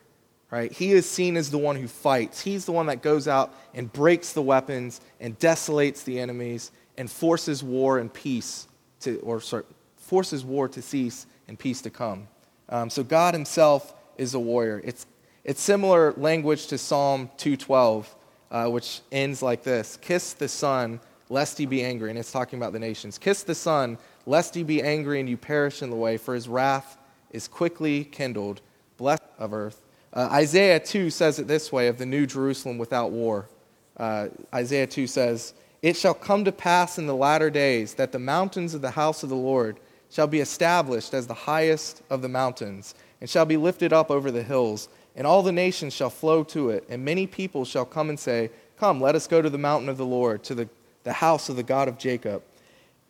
[0.57, 0.73] right?
[0.73, 2.41] He is seen as the one who fights.
[2.41, 7.11] He's the one that goes out and breaks the weapons and desolates the enemies and
[7.11, 8.67] forces war and peace
[9.01, 9.65] to, or sorry,
[9.97, 12.27] forces war to cease and peace to come.
[12.71, 14.81] Um, so God himself is a warrior.
[14.83, 15.07] It's,
[15.45, 18.17] it's similar language to Psalm 212,
[18.51, 22.09] uh, which ends like this Kiss the Son, lest he be angry.
[22.09, 23.19] And it's talking about the nations.
[23.19, 26.49] Kiss the Son, lest he be angry and you perish in the way, for his
[26.49, 26.97] wrath
[27.31, 28.63] is quickly kindled.
[28.97, 29.83] Blessed of earth.
[30.17, 33.51] Uh, Isaiah 2 says it this way of the new Jerusalem without war.
[33.99, 35.53] Uh, Isaiah 2 says,
[35.83, 39.23] It shall come to pass in the latter days that the mountains of the house
[39.23, 39.79] of the Lord
[40.11, 44.31] shall be established as the highest of the mountains, and shall be lifted up over
[44.31, 48.09] the hills, and all the nations shall flow to it, and many people shall come
[48.09, 50.69] and say, Come, let us go to the mountain of the Lord, to the,
[51.05, 52.43] the house of the God of Jacob,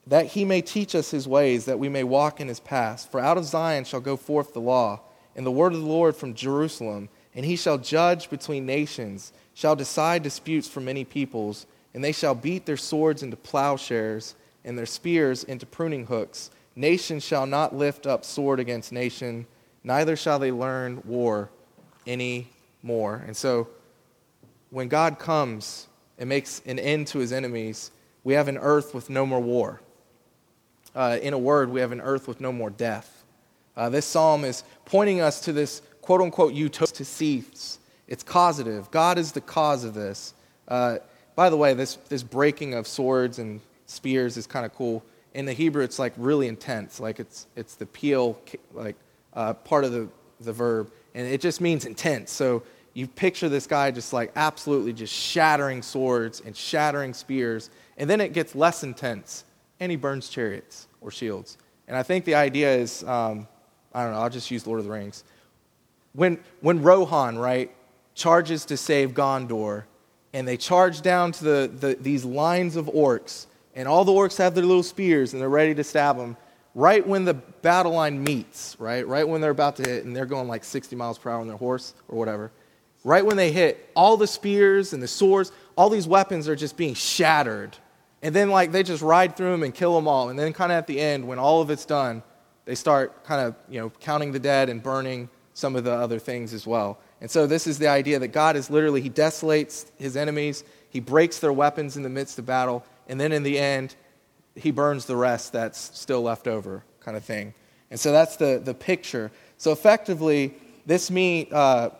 [0.08, 3.06] that he may teach us his ways, that we may walk in his paths.
[3.06, 5.02] For out of Zion shall go forth the law,
[5.36, 9.76] and the word of the Lord from Jerusalem, and he shall judge between nations, shall
[9.76, 14.86] decide disputes for many peoples, and they shall beat their swords into plowshares, and their
[14.86, 16.50] spears into pruning hooks.
[16.74, 19.46] Nation shall not lift up sword against nation,
[19.84, 21.50] neither shall they learn war
[22.06, 22.48] any
[22.82, 23.22] more.
[23.26, 23.68] And so,
[24.70, 25.86] when God comes
[26.18, 27.90] and makes an end to his enemies,
[28.24, 29.80] we have an earth with no more war.
[30.94, 33.15] Uh, in a word, we have an earth with no more death.
[33.76, 37.78] Uh, this psalm is pointing us to this quote unquote utopia to cease.
[38.08, 38.90] It's causative.
[38.90, 40.34] God is the cause of this.
[40.68, 40.98] Uh,
[41.34, 45.04] by the way, this, this breaking of swords and spears is kind of cool
[45.36, 46.98] in the Hebrew, it's like really intense.
[46.98, 48.36] Like it's, it's the piel,
[48.72, 48.96] like
[49.34, 50.08] uh, part of the,
[50.40, 50.90] the verb.
[51.14, 52.32] And it just means intense.
[52.32, 52.62] So
[52.94, 57.68] you picture this guy just like absolutely just shattering swords and shattering spears.
[57.98, 59.44] And then it gets less intense
[59.78, 61.58] and he burns chariots or shields.
[61.86, 63.46] And I think the idea is um,
[63.96, 65.24] I don't know, I'll just use Lord of the Rings.
[66.12, 67.74] When, when Rohan, right,
[68.14, 69.84] charges to save Gondor,
[70.34, 74.36] and they charge down to the, the, these lines of orcs, and all the orcs
[74.36, 76.36] have their little spears and they're ready to stab them
[76.74, 79.06] right when the battle line meets, right?
[79.06, 81.48] Right when they're about to hit and they're going like 60 miles per hour on
[81.48, 82.50] their horse or whatever.
[83.02, 86.76] Right when they hit, all the spears and the swords, all these weapons are just
[86.76, 87.76] being shattered.
[88.22, 90.28] And then like they just ride through them and kill them all.
[90.28, 92.22] And then kind of at the end when all of it's done,
[92.66, 96.18] they start kind of, you know, counting the dead and burning some of the other
[96.18, 96.98] things as well.
[97.22, 101.00] And so this is the idea that God is literally he desolates his enemies, he
[101.00, 103.96] breaks their weapons in the midst of battle, and then in the end,
[104.54, 107.54] he burns the rest that's still left over, kind of thing.
[107.90, 109.30] And so that's the, the picture.
[109.58, 111.90] So effectively, this mean, uh,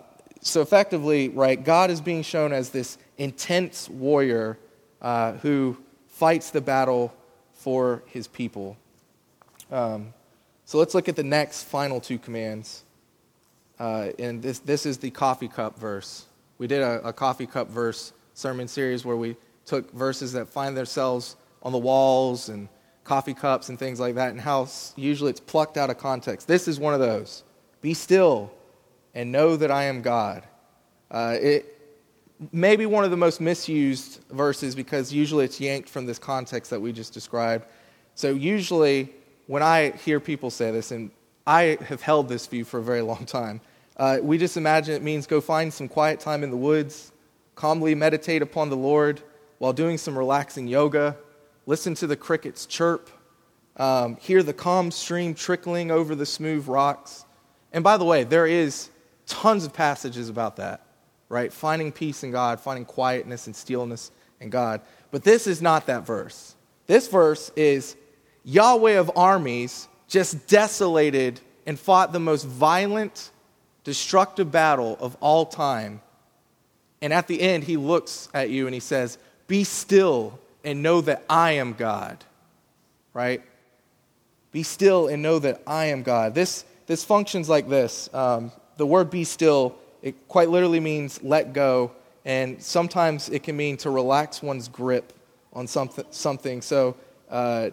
[0.43, 4.59] so effectively, right, God is being shown as this intense warrior
[5.01, 5.77] uh, who
[6.09, 7.15] fights the battle
[7.55, 8.77] for his people.
[9.71, 10.13] Um,
[10.67, 12.83] so let's look at the next final two commands.
[13.79, 16.27] Uh, and this, this is the coffee cup verse.
[16.59, 20.77] We did a, a coffee cup verse sermon series where we took verses that find
[20.77, 22.69] themselves on the walls and
[23.05, 26.49] coffee cups and things like that, and how usually it's plucked out of context.
[26.49, 27.45] This is one of those.
[27.81, 28.53] Be still
[29.15, 30.43] and know that I am God.
[31.13, 31.79] Uh, it
[32.51, 36.73] may be one of the most misused verses because usually it's yanked from this context
[36.73, 37.67] that we just described.
[38.17, 39.11] So usually
[39.47, 41.11] when I hear people say this, and
[41.47, 43.61] I have held this view for a very long time,
[43.97, 47.13] uh, we just imagine it means go find some quiet time in the woods,
[47.55, 49.23] calmly meditate upon the Lord,
[49.59, 51.17] while doing some relaxing yoga,
[51.65, 53.09] listen to the crickets chirp,
[53.77, 57.25] um, hear the calm stream trickling over the smooth rocks.
[57.73, 58.91] And by the way, there is
[59.27, 60.85] tons of passages about that,
[61.29, 61.53] right?
[61.53, 64.81] Finding peace in God, finding quietness and stillness in God.
[65.11, 66.55] But this is not that verse.
[66.87, 67.97] This verse is
[68.47, 73.33] Yahweh of armies just desolated and fought the most violent,
[73.83, 76.01] destructive battle of all time.
[77.03, 81.01] And at the end, he looks at you and he says, be still and know
[81.01, 82.25] that I am God.
[83.13, 83.43] Right?
[84.53, 86.33] Be still and know that I am God.
[86.33, 88.09] This, this functions like this.
[88.15, 91.91] Um, the word be still, it quite literally means let go,
[92.25, 95.13] and sometimes it can mean to relax one's grip
[95.53, 96.05] on something.
[96.11, 96.63] something.
[96.63, 96.97] So,
[97.29, 97.71] uh,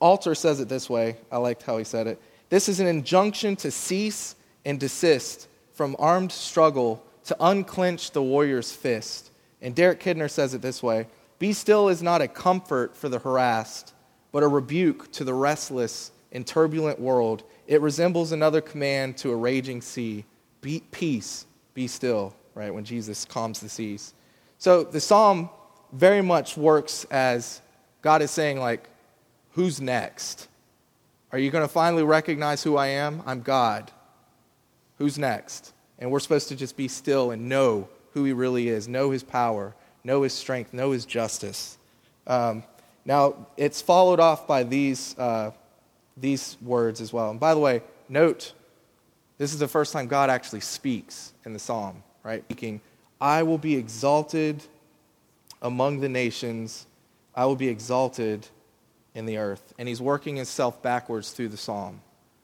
[0.00, 1.16] Alter says it this way.
[1.30, 2.20] I liked how he said it.
[2.48, 8.72] This is an injunction to cease and desist from armed struggle, to unclench the warrior's
[8.72, 9.30] fist.
[9.60, 11.06] And Derek Kidner says it this way
[11.38, 13.94] Be still is not a comfort for the harassed,
[14.32, 17.42] but a rebuke to the restless and turbulent world.
[17.66, 20.24] It resembles another command to a raging sea
[20.60, 22.72] be, Peace, be still, right?
[22.72, 24.14] When Jesus calms the seas.
[24.58, 25.50] So the psalm
[25.92, 27.60] very much works as
[28.02, 28.88] God is saying, like,
[29.56, 30.48] who's next?
[31.32, 33.22] Are you going to finally recognize who I am?
[33.26, 33.90] I'm God.
[34.98, 35.72] Who's next?
[35.98, 39.22] And we're supposed to just be still and know who He really is, know His
[39.22, 41.78] power, know His strength, know His justice.
[42.26, 42.64] Um,
[43.06, 45.52] now, it's followed off by these, uh,
[46.18, 47.30] these words as well.
[47.30, 48.52] And by the way, note,
[49.38, 52.44] this is the first time God actually speaks in the psalm, right?
[52.44, 52.82] Speaking,
[53.22, 54.62] I will be exalted
[55.62, 56.86] among the nations,
[57.34, 58.48] I will be exalted
[59.16, 59.72] in the earth.
[59.78, 62.02] And he's working himself backwards through the psalm.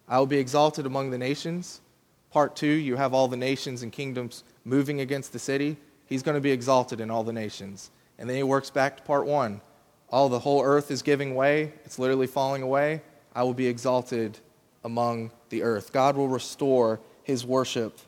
[0.08, 1.82] I will be exalted among the nations.
[2.30, 5.76] Part two, you have all the nations and kingdoms moving against the city.
[6.06, 7.90] He's going to be exalted in all the nations.
[8.18, 9.60] And then he works back to part one.
[10.08, 13.02] All the whole earth is giving way, it's literally falling away.
[13.34, 14.38] I will be exalted
[14.84, 15.92] among the earth.
[15.92, 17.98] God will restore his worship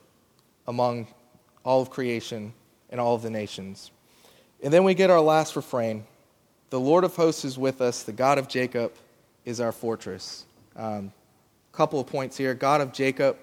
[0.66, 1.07] among
[1.64, 2.53] all of creation
[2.90, 3.90] and all of the nations.
[4.62, 6.05] And then we get our last refrain
[6.75, 8.93] The Lord of hosts is with us, the God of Jacob
[9.45, 10.45] is our fortress.
[10.75, 11.13] A um,
[11.71, 12.53] couple of points here.
[12.53, 13.37] God of Jacob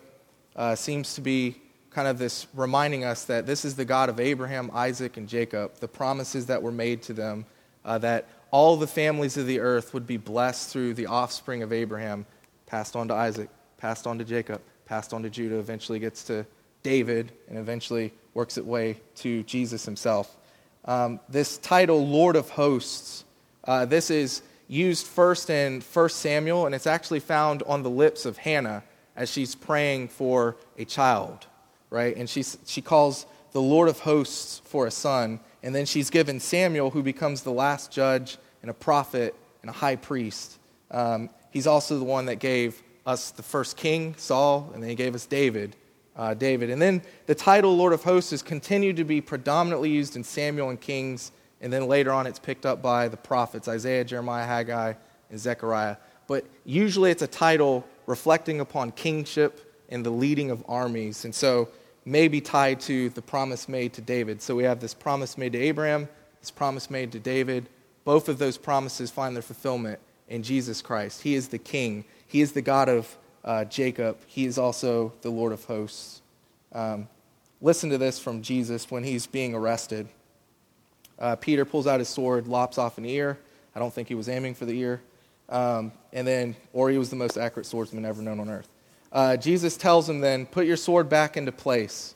[0.53, 1.55] uh, seems to be
[1.91, 5.75] kind of this reminding us that this is the God of Abraham, Isaac, and Jacob,
[5.75, 7.45] the promises that were made to them,
[7.85, 11.71] uh, that all the families of the earth would be blessed through the offspring of
[11.71, 12.25] Abraham,
[12.65, 16.45] passed on to Isaac, passed on to Jacob, passed on to Judah, eventually gets to
[16.83, 20.35] David, and eventually works its way to Jesus himself.
[20.85, 23.23] Um, this title, Lord of Hosts,
[23.65, 28.25] uh, this is used first in 1 Samuel, and it's actually found on the lips
[28.25, 28.83] of Hannah
[29.15, 31.45] as she's praying for a child,
[31.89, 32.15] right?
[32.15, 35.39] And she's, she calls the Lord of hosts for a son.
[35.63, 39.73] And then she's given Samuel, who becomes the last judge and a prophet and a
[39.73, 40.57] high priest.
[40.89, 44.95] Um, he's also the one that gave us the first king, Saul, and then he
[44.95, 45.75] gave us David.
[46.21, 46.69] Uh, David.
[46.69, 50.69] And then the title Lord of Hosts has continued to be predominantly used in Samuel
[50.69, 51.31] and Kings,
[51.61, 54.93] and then later on it's picked up by the prophets Isaiah, Jeremiah, Haggai,
[55.31, 55.95] and Zechariah.
[56.27, 61.25] But usually it's a title reflecting upon kingship and the leading of armies.
[61.25, 61.69] And so
[62.05, 64.43] may be tied to the promise made to David.
[64.43, 66.07] So we have this promise made to Abraham,
[66.39, 67.67] this promise made to David.
[68.03, 71.23] Both of those promises find their fulfillment in Jesus Christ.
[71.23, 75.29] He is the king, He is the God of uh, Jacob, He is also the
[75.29, 76.21] Lord of hosts.
[76.73, 77.07] Um,
[77.61, 80.07] listen to this from Jesus when he's being arrested.
[81.19, 83.37] Uh, Peter pulls out his sword, lops off an ear.
[83.75, 85.01] I don't think he was aiming for the ear.
[85.49, 88.69] Um, and then, or he was the most accurate swordsman ever known on earth.
[89.11, 92.15] Uh, Jesus tells him then, Put your sword back into place.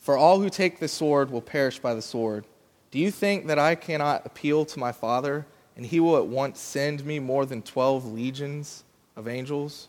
[0.00, 2.44] For all who take the sword will perish by the sword.
[2.90, 6.60] Do you think that I cannot appeal to my Father, and he will at once
[6.60, 8.84] send me more than 12 legions
[9.16, 9.88] of angels?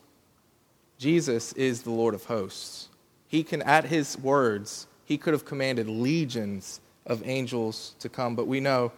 [0.98, 2.88] Jesus is the Lord of hosts.
[3.28, 8.46] He can, at his words, he could have commanded legions of angels to come, but
[8.46, 8.92] we know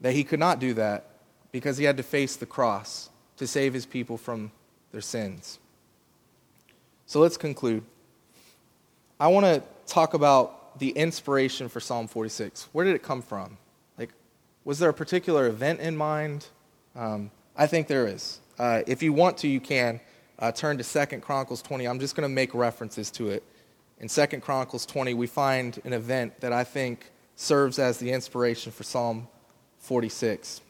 [0.00, 1.06] that he could not do that
[1.52, 4.50] because he had to face the cross to save his people from
[4.92, 5.58] their sins.
[7.06, 7.84] So let's conclude.
[9.18, 12.68] I want to talk about the inspiration for Psalm 46.
[12.72, 13.58] Where did it come from?
[13.98, 14.10] Like,
[14.64, 16.46] was there a particular event in mind?
[16.94, 18.40] Um, I think there is.
[18.58, 20.00] Uh, if you want to, you can
[20.38, 21.86] uh, turn to Second Chronicles 20.
[21.86, 23.42] I'm just going to make references to it.
[24.00, 28.70] In Second Chronicles 20, we find an event that I think serves as the inspiration
[28.70, 29.28] for Psalm
[29.78, 30.60] 46.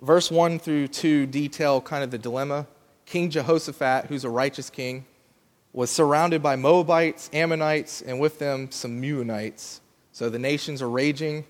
[0.00, 2.66] Verse 1 through 2 detail kind of the dilemma.
[3.04, 5.04] King Jehoshaphat, who's a righteous king,
[5.72, 9.80] was surrounded by Moabites, Ammonites, and with them some Meunites.
[10.12, 11.44] So the nations are raging,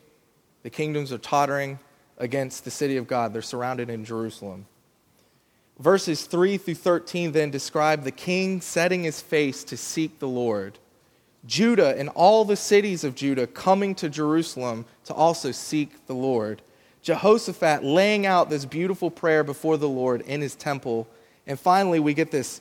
[0.62, 1.78] the kingdoms are tottering
[2.18, 3.32] against the city of God.
[3.32, 4.66] They're surrounded in Jerusalem.
[5.80, 10.78] Verses 3 through 13 then describe the king setting his face to seek the Lord.
[11.46, 16.61] Judah and all the cities of Judah coming to Jerusalem to also seek the Lord.
[17.00, 21.09] Jehoshaphat laying out this beautiful prayer before the Lord in his temple.
[21.46, 22.61] And finally, we get this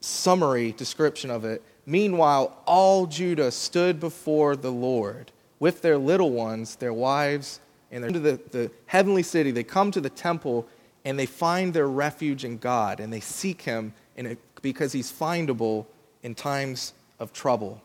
[0.00, 1.62] summary description of it.
[1.84, 7.60] Meanwhile, all Judah stood before the Lord with their little ones, their wives,
[7.90, 9.50] and they're into the, the heavenly city.
[9.50, 10.66] They come to the temple
[11.04, 15.86] and they find their refuge in God and they seek him it, because he's findable
[16.22, 17.82] in times of trouble.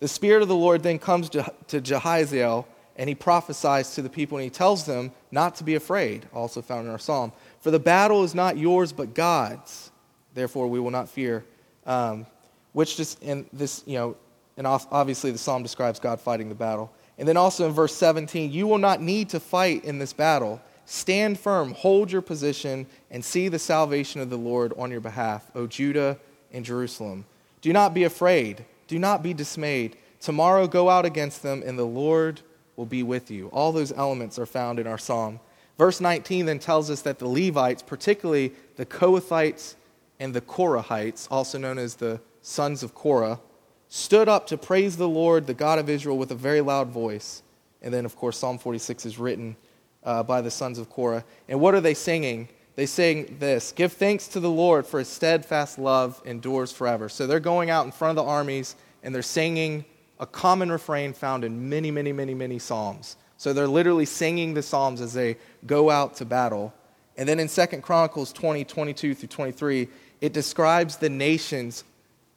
[0.00, 2.66] The Spirit of the Lord then comes to, to Jahaziel
[2.96, 6.60] and he prophesies to the people and he tells them not to be afraid, also
[6.62, 7.32] found in our psalm.
[7.60, 9.90] For the battle is not yours but God's.
[10.34, 11.44] Therefore, we will not fear.
[11.86, 12.26] Um,
[12.72, 14.16] which just, in this, you know,
[14.56, 16.92] and obviously the psalm describes God fighting the battle.
[17.18, 20.60] And then also in verse 17, you will not need to fight in this battle.
[20.84, 25.50] Stand firm, hold your position, and see the salvation of the Lord on your behalf,
[25.54, 26.18] O Judah
[26.52, 27.24] and Jerusalem.
[27.60, 29.96] Do not be afraid, do not be dismayed.
[30.20, 32.40] Tomorrow go out against them, and the Lord
[32.76, 33.48] will be with you.
[33.48, 35.40] All those elements are found in our psalm.
[35.78, 39.74] Verse 19 then tells us that the Levites, particularly the Kohathites
[40.20, 43.40] and the Korahites, also known as the sons of Korah,
[43.88, 47.42] stood up to praise the Lord, the God of Israel, with a very loud voice.
[47.82, 49.56] And then, of course, Psalm 46 is written
[50.04, 51.24] uh, by the sons of Korah.
[51.48, 52.48] And what are they singing?
[52.74, 57.08] They sing this Give thanks to the Lord, for his steadfast love endures forever.
[57.08, 59.84] So they're going out in front of the armies and they're singing
[60.20, 63.16] a common refrain found in many, many, many, many Psalms.
[63.36, 65.36] So they're literally singing the Psalms as they
[65.66, 66.72] go out to battle.
[67.16, 69.88] And then in 2 Chronicles 20, 22 through 23,
[70.20, 71.82] it describes the nations.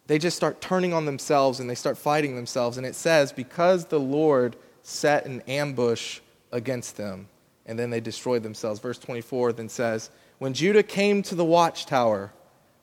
[0.07, 2.78] They just start turning on themselves and they start fighting themselves.
[2.78, 6.20] And it says, Because the Lord set an ambush
[6.51, 7.28] against them
[7.66, 8.80] and then they destroyed themselves.
[8.80, 12.32] Verse 24 then says, When Judah came to the watchtower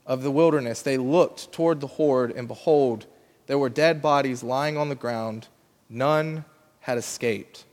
[0.06, 3.06] of the wilderness, they looked toward the horde, and behold,
[3.46, 5.48] there were dead bodies lying on the ground.
[5.88, 6.44] None
[6.80, 7.64] had escaped.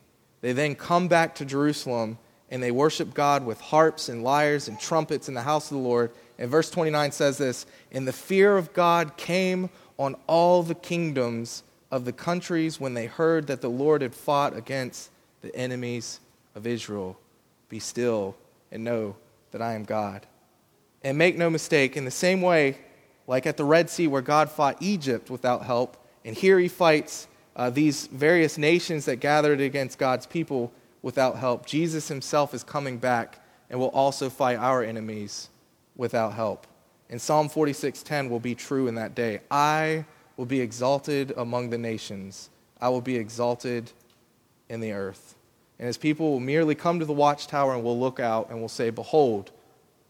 [0.41, 2.17] They then come back to Jerusalem,
[2.49, 5.83] and they worship God with harps and lyres and trumpets in the house of the
[5.83, 6.11] Lord.
[6.37, 11.63] And verse 29 says this And the fear of God came on all the kingdoms
[11.91, 15.09] of the countries when they heard that the Lord had fought against
[15.41, 16.19] the enemies
[16.55, 17.17] of Israel,
[17.69, 18.35] be still
[18.71, 19.15] and know
[19.51, 20.25] that I am God.
[21.03, 22.77] And make no mistake, in the same way,
[23.27, 27.27] like at the Red Sea where God fought Egypt without help, and here he fights
[27.55, 30.71] uh, these various nations that gathered against God's people
[31.01, 33.39] without help, Jesus himself is coming back
[33.69, 35.49] and will also fight our enemies
[35.95, 36.67] without help.
[37.09, 39.41] And Psalm 46:10 will be true in that day.
[39.49, 40.05] I
[40.37, 42.49] will be exalted among the nations.
[42.79, 43.91] I will be exalted
[44.69, 45.35] in the earth.
[45.79, 48.67] And his people will merely come to the watchtower and will look out and will
[48.67, 49.51] say, Behold,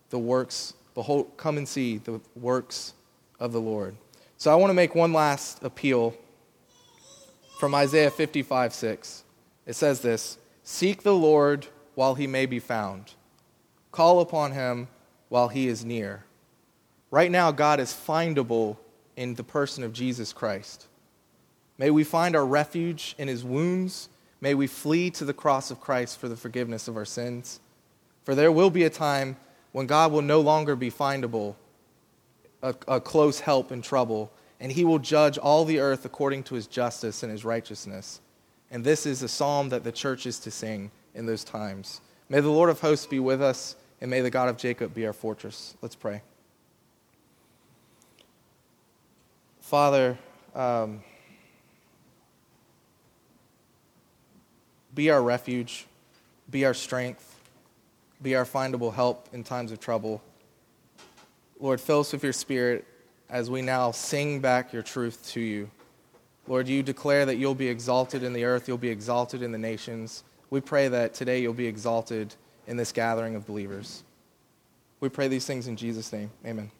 [0.09, 2.93] the works, behold, come and see the works
[3.39, 3.95] of the Lord.
[4.37, 6.15] So I want to make one last appeal
[7.59, 9.23] from Isaiah 55 6.
[9.67, 13.13] It says this Seek the Lord while he may be found,
[13.91, 14.87] call upon him
[15.27, 16.23] while he is near.
[17.11, 18.77] Right now, God is findable
[19.15, 20.87] in the person of Jesus Christ.
[21.77, 24.09] May we find our refuge in his wounds
[24.41, 27.59] May we flee to the cross of Christ for the forgiveness of our sins.
[28.23, 29.37] For there will be a time
[29.71, 31.55] when God will no longer be findable,
[32.61, 36.55] a, a, close help in trouble, and he will judge all the earth according to
[36.55, 38.21] his justice and his righteousness.
[38.71, 42.01] And this is a psalm that the church is to sing in those times.
[42.29, 45.05] May the Lord of hosts be with us, and may the God of Jacob be
[45.05, 45.75] our fortress.
[45.81, 46.21] Let's pray.
[49.59, 50.17] Father,
[50.55, 51.03] um,
[54.99, 55.87] Be our refuge,
[56.49, 57.39] be our strength,
[58.21, 60.21] be our findable help in times of trouble.
[61.57, 62.85] Lord, fill us with your spirit
[63.29, 65.71] as we now sing back your truth to you.
[66.49, 69.57] Lord, you declare that you'll be exalted in the earth, you'll be exalted in the
[69.57, 70.25] nations.
[70.49, 72.35] We pray that today you'll be exalted
[72.67, 74.03] in this gathering of believers.
[74.99, 76.29] We pray these things in Jesus' name.
[76.45, 76.71] Amen.